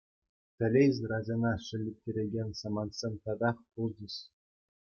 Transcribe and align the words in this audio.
Телейсӗр 0.57 1.11
ачана 1.19 1.51
шеллеттерекен 1.65 2.49
самантсем 2.63 3.13
татах 3.27 3.57
пулчӗҫ. 3.75 4.15